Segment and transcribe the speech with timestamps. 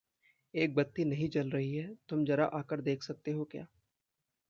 [0.53, 3.67] एक बत्ती नहीं जल रही है। तुम ज़रा आकर देख सकते हो क्या?